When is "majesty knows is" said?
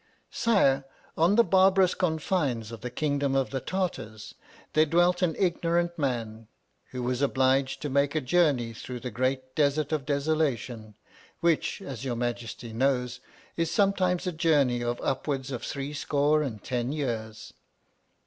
12.15-13.69